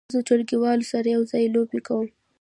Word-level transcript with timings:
زه 0.13 0.19
د 0.21 0.25
ټولګیوالو 0.27 0.89
سره 0.91 1.07
یو 1.15 1.21
ځای 1.31 1.43
لوبې 1.55 1.79
کوم. 1.87 2.07